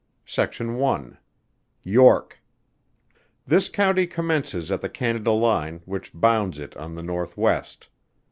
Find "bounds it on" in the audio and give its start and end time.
6.19-6.95